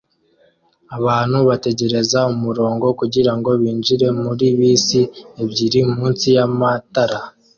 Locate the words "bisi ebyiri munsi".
4.57-6.27